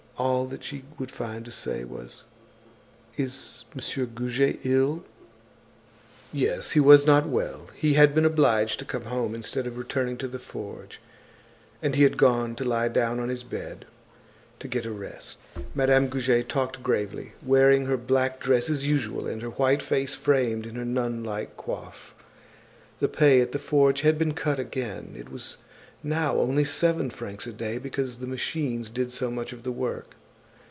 All 0.17 0.45
that 0.47 0.63
she 0.63 0.83
would 0.99 1.09
find 1.09 1.43
to 1.45 1.51
say 1.51 1.83
was: 1.83 2.25
"Is 3.17 3.65
Monsieur 3.73 4.05
Goujet 4.05 4.59
ill?" 4.63 5.03
Yes, 6.31 6.71
he 6.71 6.79
was 6.79 7.07
not 7.07 7.27
well. 7.27 7.71
He 7.73 7.93
had 7.95 8.13
been 8.13 8.23
obliged 8.25 8.77
to 8.77 8.85
come 8.85 9.05
home 9.05 9.33
instead 9.33 9.65
of 9.65 9.79
returning 9.79 10.17
to 10.17 10.27
the 10.27 10.37
forge, 10.37 11.01
and 11.81 11.95
he 11.95 12.03
had 12.03 12.17
gone 12.17 12.53
to 12.57 12.63
lie 12.63 12.87
down 12.87 13.19
on 13.19 13.29
his 13.29 13.41
bed 13.41 13.85
to 14.59 14.67
get 14.67 14.85
a 14.85 14.91
rest. 14.91 15.39
Madame 15.73 16.07
Goujet 16.07 16.47
talked 16.47 16.83
gravely, 16.83 17.31
wearing 17.43 17.87
her 17.87 17.97
black 17.97 18.39
dress 18.39 18.69
as 18.69 18.87
usual 18.87 19.25
and 19.25 19.41
her 19.41 19.49
white 19.49 19.81
face 19.81 20.13
framed 20.13 20.67
in 20.67 20.75
her 20.75 20.85
nun 20.85 21.23
like 21.23 21.57
coif. 21.57 22.11
The 22.99 23.07
pay 23.07 23.41
at 23.41 23.53
the 23.53 23.57
forge 23.57 24.01
had 24.01 24.19
been 24.19 24.35
cut 24.35 24.59
again. 24.59 25.15
It 25.17 25.29
was 25.31 25.57
now 26.03 26.37
only 26.39 26.65
seven 26.65 27.11
francs 27.11 27.45
a 27.45 27.53
day 27.53 27.77
because 27.77 28.17
the 28.17 28.25
machines 28.25 28.89
did 28.89 29.11
so 29.11 29.29
much 29.29 29.53
of 29.53 29.61
the 29.61 29.71
work. 29.71 30.15